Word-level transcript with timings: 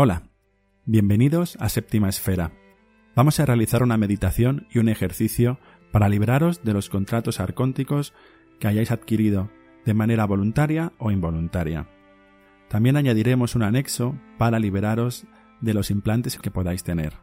Hola, 0.00 0.22
bienvenidos 0.84 1.56
a 1.58 1.68
Séptima 1.68 2.08
Esfera. 2.08 2.52
Vamos 3.16 3.40
a 3.40 3.46
realizar 3.46 3.82
una 3.82 3.96
meditación 3.96 4.68
y 4.70 4.78
un 4.78 4.88
ejercicio 4.88 5.58
para 5.90 6.08
liberaros 6.08 6.62
de 6.62 6.72
los 6.72 6.88
contratos 6.88 7.40
arcónticos 7.40 8.14
que 8.60 8.68
hayáis 8.68 8.92
adquirido 8.92 9.50
de 9.84 9.94
manera 9.94 10.24
voluntaria 10.24 10.92
o 10.98 11.10
involuntaria. 11.10 11.88
También 12.68 12.96
añadiremos 12.96 13.56
un 13.56 13.64
anexo 13.64 14.16
para 14.38 14.60
liberaros 14.60 15.26
de 15.60 15.74
los 15.74 15.90
implantes 15.90 16.38
que 16.38 16.52
podáis 16.52 16.84
tener. 16.84 17.14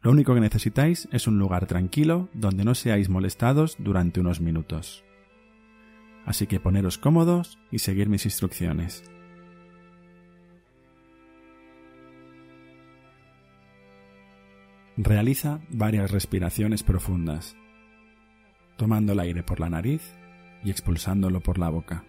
Lo 0.00 0.12
único 0.12 0.32
que 0.32 0.40
necesitáis 0.40 1.10
es 1.12 1.26
un 1.26 1.38
lugar 1.38 1.66
tranquilo 1.66 2.30
donde 2.32 2.64
no 2.64 2.74
seáis 2.74 3.10
molestados 3.10 3.76
durante 3.78 4.18
unos 4.18 4.40
minutos. 4.40 5.04
Así 6.24 6.46
que 6.46 6.58
poneros 6.58 6.96
cómodos 6.96 7.58
y 7.70 7.80
seguir 7.80 8.08
mis 8.08 8.24
instrucciones. 8.24 9.04
Realiza 14.98 15.60
varias 15.70 16.10
respiraciones 16.10 16.82
profundas, 16.82 17.56
tomando 18.76 19.14
el 19.14 19.20
aire 19.20 19.42
por 19.42 19.58
la 19.58 19.70
nariz 19.70 20.02
y 20.62 20.70
expulsándolo 20.70 21.40
por 21.40 21.58
la 21.58 21.70
boca. 21.70 22.04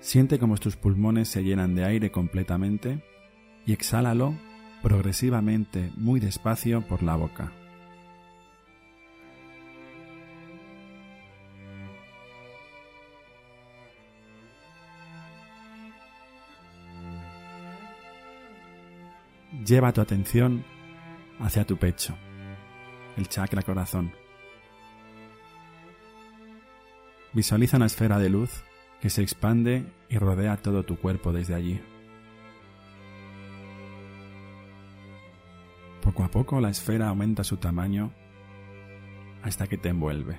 Siente 0.00 0.38
como 0.38 0.58
tus 0.58 0.76
pulmones 0.76 1.28
se 1.28 1.42
llenan 1.42 1.74
de 1.74 1.84
aire 1.84 2.10
completamente 2.10 3.02
y 3.64 3.72
exhálalo 3.72 4.34
progresivamente 4.82 5.90
muy 5.96 6.20
despacio 6.20 6.86
por 6.86 7.02
la 7.02 7.16
boca. 7.16 7.50
Lleva 19.64 19.92
tu 19.94 20.02
atención 20.02 20.75
hacia 21.40 21.66
tu 21.66 21.76
pecho, 21.76 22.16
el 23.16 23.28
chakra 23.28 23.62
corazón. 23.62 24.12
Visualiza 27.32 27.76
una 27.76 27.86
esfera 27.86 28.18
de 28.18 28.30
luz 28.30 28.64
que 29.00 29.10
se 29.10 29.22
expande 29.22 29.86
y 30.08 30.18
rodea 30.18 30.56
todo 30.56 30.84
tu 30.84 30.96
cuerpo 30.96 31.32
desde 31.32 31.54
allí. 31.54 31.80
Poco 36.02 36.24
a 36.24 36.28
poco 36.28 36.60
la 36.60 36.70
esfera 36.70 37.08
aumenta 37.08 37.44
su 37.44 37.56
tamaño 37.56 38.12
hasta 39.42 39.66
que 39.66 39.76
te 39.76 39.90
envuelve. 39.90 40.38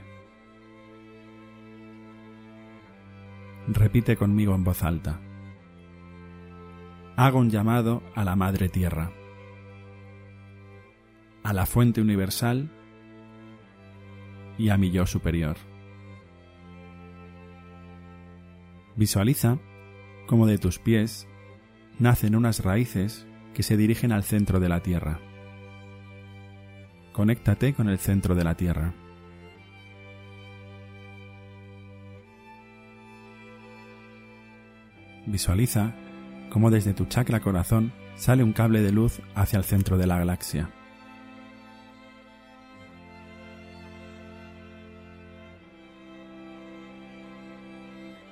Repite 3.67 4.15
conmigo 4.15 4.55
en 4.55 4.63
voz 4.63 4.81
alta. 4.81 5.19
Hago 7.17 7.39
un 7.39 7.49
llamado 7.49 8.01
a 8.15 8.23
la 8.23 8.35
Madre 8.35 8.69
Tierra 8.69 9.11
a 11.47 11.53
la 11.53 11.65
fuente 11.65 12.01
universal 12.01 12.69
y 14.57 14.67
a 14.67 14.75
mi 14.75 14.91
yo 14.91 15.05
superior. 15.05 15.55
Visualiza 18.97 19.57
cómo 20.25 20.45
de 20.45 20.57
tus 20.57 20.77
pies 20.77 21.25
nacen 21.99 22.35
unas 22.35 22.65
raíces 22.65 23.25
que 23.53 23.63
se 23.63 23.77
dirigen 23.77 24.11
al 24.11 24.25
centro 24.25 24.59
de 24.59 24.67
la 24.67 24.81
Tierra. 24.81 25.21
Conéctate 27.13 27.73
con 27.73 27.87
el 27.87 27.97
centro 27.97 28.35
de 28.35 28.43
la 28.43 28.55
Tierra. 28.55 28.93
Visualiza 35.25 35.93
cómo 36.49 36.71
desde 36.71 36.93
tu 36.93 37.05
chakra 37.05 37.39
corazón 37.39 37.93
sale 38.17 38.43
un 38.43 38.51
cable 38.51 38.81
de 38.81 38.91
luz 38.91 39.21
hacia 39.33 39.59
el 39.59 39.63
centro 39.63 39.97
de 39.97 40.07
la 40.07 40.17
galaxia. 40.17 40.71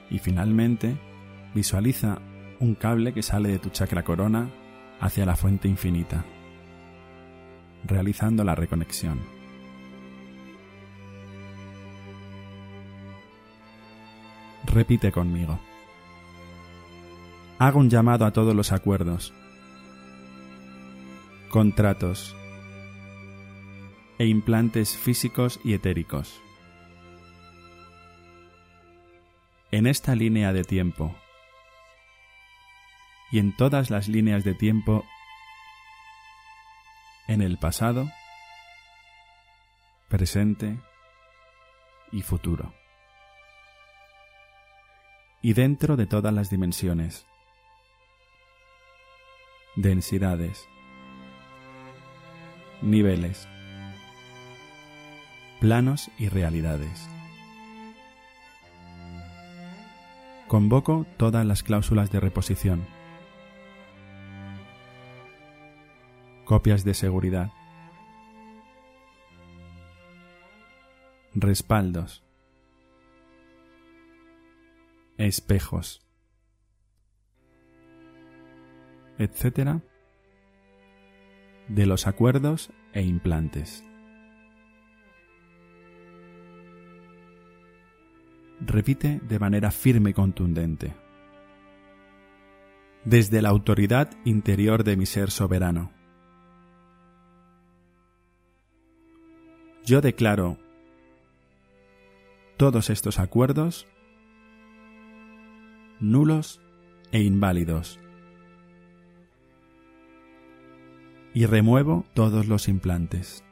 Y 0.10 0.20
finalmente, 0.20 0.98
visualiza 1.54 2.20
un 2.60 2.76
cable 2.76 3.14
que 3.14 3.24
sale 3.24 3.50
de 3.50 3.60
tu 3.60 3.70
chakra 3.70 4.04
corona 4.04 4.50
hacia 5.00 5.26
la 5.26 5.36
fuente 5.36 5.68
infinita, 5.68 6.24
realizando 7.86 8.44
la 8.44 8.56
reconexión. 8.56 9.20
Repite 14.66 15.12
conmigo. 15.12 15.60
Hago 17.60 17.80
un 17.80 17.90
llamado 17.90 18.26
a 18.26 18.32
todos 18.32 18.54
los 18.54 18.72
acuerdos, 18.72 19.34
contratos 21.50 22.36
e 24.18 24.28
implantes 24.28 24.96
físicos 24.96 25.60
y 25.64 25.74
etéricos 25.74 26.42
en 29.76 29.88
esta 29.88 30.16
línea 30.16 30.54
de 30.54 30.64
tiempo 30.64 31.14
y 33.30 33.40
en 33.40 33.54
todas 33.54 33.90
las 33.90 34.08
líneas 34.08 34.46
de 34.46 34.54
tiempo 34.54 35.04
en 37.28 37.42
el 37.42 37.58
pasado, 37.58 38.10
presente 40.08 40.80
y 42.14 42.22
futuro. 42.22 42.74
Y 45.42 45.52
dentro 45.52 45.98
de 45.98 46.06
todas 46.06 46.34
las 46.34 46.50
dimensiones, 46.50 47.28
densidades, 49.76 50.70
niveles, 52.82 53.46
planos 55.60 56.10
y 56.18 56.30
realidades. 56.30 57.10
Convoco 60.56 61.06
todas 61.18 61.46
las 61.46 61.64
cláusulas 61.64 62.14
de 62.14 62.22
reposición. 62.22 62.88
Copias 66.46 66.86
de 66.86 66.94
seguridad. 66.94 67.52
Respaldos. 71.34 72.24
Espejos. 75.18 76.08
Etcétera. 79.18 79.82
De 81.68 81.86
los 81.86 82.08
acuerdos 82.08 82.72
e 82.94 83.02
implantes. 83.02 83.84
Repite 88.68 89.20
de 89.28 89.40
manera 89.40 89.72
firme 89.72 90.12
y 90.12 90.14
contundente. 90.14 90.94
Desde 93.04 93.42
la 93.42 93.50
autoridad 93.50 94.10
interior 94.26 94.84
de 94.84 94.98
mi 94.98 95.06
ser 95.06 95.32
soberano. 95.32 95.92
Yo 99.86 100.02
declaro 100.02 100.58
todos 102.58 102.90
estos 102.90 103.20
acuerdos 103.20 103.88
nulos 106.00 106.60
e 107.12 107.22
inválidos. 107.22 108.00
Y 111.34 111.46
remuevo 111.46 112.06
todos 112.14 112.48
los 112.48 112.68
implantes. 112.68 113.45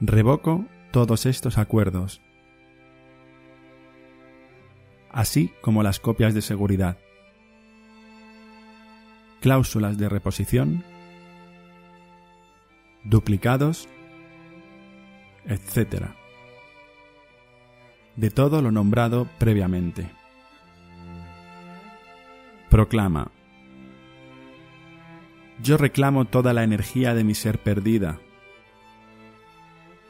Revoco 0.00 0.66
todos 0.90 1.24
estos 1.24 1.56
acuerdos, 1.56 2.20
así 5.10 5.54
como 5.62 5.82
las 5.82 6.00
copias 6.00 6.34
de 6.34 6.42
seguridad, 6.42 6.98
cláusulas 9.40 9.96
de 9.96 10.10
reposición, 10.10 10.84
duplicados, 13.04 13.88
etc. 15.46 16.08
De 18.16 18.30
todo 18.30 18.60
lo 18.60 18.70
nombrado 18.70 19.26
previamente. 19.38 20.10
Proclama. 22.68 23.30
Yo 25.62 25.78
reclamo 25.78 26.26
toda 26.26 26.52
la 26.52 26.64
energía 26.64 27.14
de 27.14 27.24
mi 27.24 27.34
ser 27.34 27.58
perdida 27.58 28.20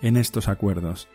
en 0.03 0.17
estos 0.17 0.49
acuerdos. 0.49 1.09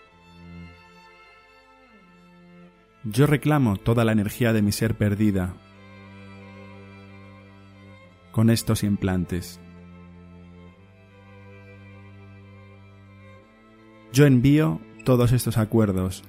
Yo 3.03 3.25
reclamo 3.25 3.77
toda 3.77 4.05
la 4.05 4.11
energía 4.11 4.53
de 4.53 4.61
mi 4.61 4.71
ser 4.71 4.95
perdida 4.95 5.53
con 8.31 8.49
estos 8.49 8.83
implantes. 8.83 9.59
Yo 14.13 14.25
envío 14.25 14.81
todos 15.03 15.31
estos 15.31 15.57
acuerdos 15.57 16.23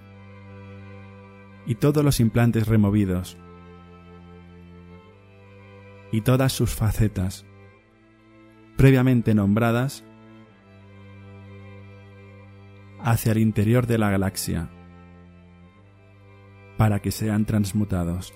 y 1.66 1.74
todos 1.74 2.04
los 2.04 2.20
implantes 2.20 2.66
removidos 2.66 3.36
y 6.10 6.20
todas 6.20 6.52
sus 6.52 6.74
facetas 6.74 7.44
previamente 8.76 9.34
nombradas 9.34 10.04
hacia 13.02 13.32
el 13.32 13.38
interior 13.38 13.86
de 13.86 13.98
la 13.98 14.10
galaxia 14.10 14.68
para 16.76 17.00
que 17.00 17.10
sean 17.10 17.44
transmutados. 17.44 18.34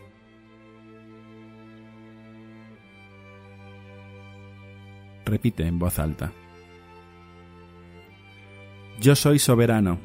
Repite 5.25 5.67
en 5.67 5.79
voz 5.79 5.99
alta. 5.99 6.33
Yo 9.01 9.17
soy 9.17 9.39
soberano. 9.39 9.99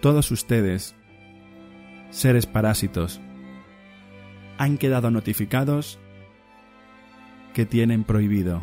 Todos 0.00 0.30
ustedes, 0.30 0.94
seres 2.10 2.46
parásitos, 2.46 3.20
han 4.58 4.78
quedado 4.78 5.10
notificados 5.10 5.98
que 7.52 7.66
tienen 7.66 8.04
prohibido 8.04 8.62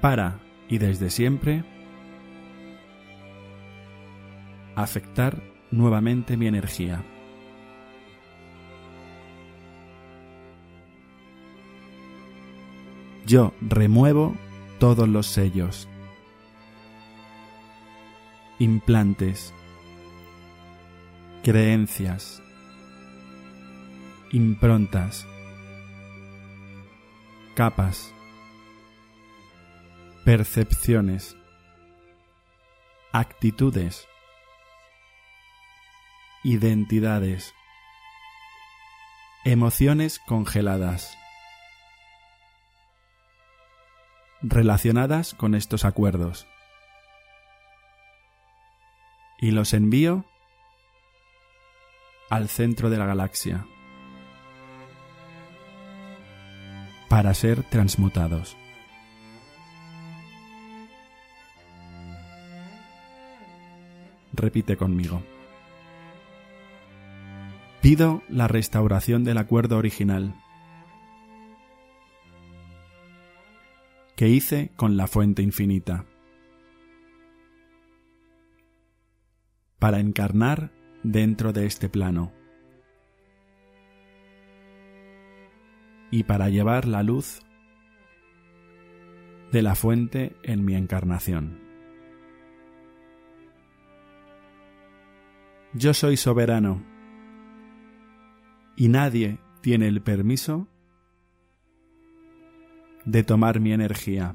para 0.00 0.45
y 0.68 0.78
desde 0.78 1.10
siempre 1.10 1.64
afectar 4.74 5.42
nuevamente 5.70 6.36
mi 6.36 6.46
energía. 6.46 7.02
Yo 13.26 13.52
remuevo 13.60 14.36
todos 14.78 15.08
los 15.08 15.26
sellos, 15.26 15.88
implantes, 18.60 19.52
creencias, 21.42 22.40
improntas, 24.30 25.26
capas, 27.54 28.12
percepciones, 30.26 31.36
actitudes, 33.12 34.08
identidades, 36.42 37.54
emociones 39.44 40.18
congeladas, 40.18 41.16
relacionadas 44.42 45.32
con 45.32 45.54
estos 45.54 45.84
acuerdos. 45.84 46.48
Y 49.38 49.52
los 49.52 49.74
envío 49.74 50.24
al 52.30 52.48
centro 52.48 52.90
de 52.90 52.98
la 52.98 53.06
galaxia 53.06 53.64
para 57.08 57.32
ser 57.32 57.62
transmutados. 57.62 58.56
Repite 64.36 64.76
conmigo. 64.76 65.22
Pido 67.80 68.22
la 68.28 68.48
restauración 68.48 69.24
del 69.24 69.38
acuerdo 69.38 69.78
original 69.78 70.34
que 74.16 74.28
hice 74.28 74.70
con 74.76 74.96
la 74.96 75.06
fuente 75.06 75.42
infinita 75.42 76.04
para 79.78 80.00
encarnar 80.00 80.72
dentro 81.02 81.52
de 81.52 81.66
este 81.66 81.88
plano 81.88 82.32
y 86.10 86.24
para 86.24 86.48
llevar 86.48 86.86
la 86.86 87.02
luz 87.02 87.40
de 89.52 89.62
la 89.62 89.74
fuente 89.74 90.34
en 90.42 90.64
mi 90.64 90.74
encarnación. 90.74 91.65
Yo 95.78 95.92
soy 95.92 96.16
soberano 96.16 96.82
y 98.76 98.88
nadie 98.88 99.38
tiene 99.60 99.88
el 99.88 100.00
permiso 100.00 100.68
de 103.04 103.22
tomar 103.22 103.60
mi 103.60 103.74
energía. 103.74 104.34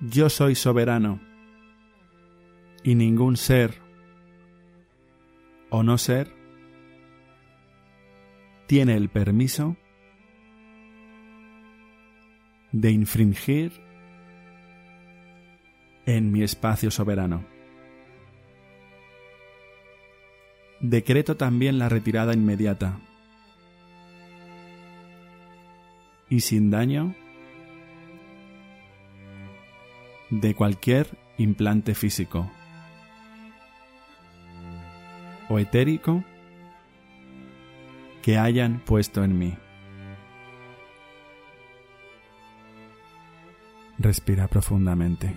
Yo 0.00 0.30
soy 0.30 0.54
soberano 0.54 1.20
y 2.82 2.94
ningún 2.94 3.36
ser 3.36 3.74
o 5.68 5.82
no 5.82 5.98
ser 5.98 6.34
tiene 8.68 8.96
el 8.96 9.10
permiso 9.10 9.76
de 12.72 12.90
infringir 12.90 13.72
en 16.06 16.32
mi 16.32 16.42
espacio 16.42 16.90
soberano. 16.90 17.59
Decreto 20.80 21.36
también 21.36 21.78
la 21.78 21.90
retirada 21.90 22.32
inmediata 22.32 22.98
y 26.30 26.40
sin 26.40 26.70
daño 26.70 27.14
de 30.30 30.54
cualquier 30.54 31.18
implante 31.36 31.94
físico 31.94 32.50
o 35.50 35.58
etérico 35.58 36.24
que 38.22 38.38
hayan 38.38 38.80
puesto 38.80 39.24
en 39.24 39.38
mí. 39.38 39.54
Respira 43.98 44.48
profundamente. 44.48 45.34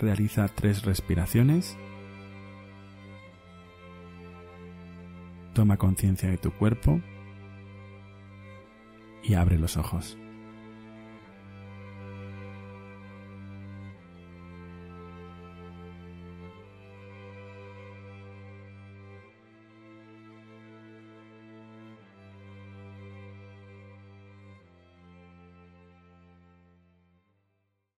Realiza 0.00 0.48
tres 0.48 0.82
respiraciones. 0.84 1.76
Toma 5.52 5.76
conciencia 5.76 6.30
de 6.30 6.38
tu 6.38 6.52
cuerpo 6.52 7.02
y 9.22 9.34
abre 9.34 9.58
los 9.58 9.76
ojos. 9.76 10.16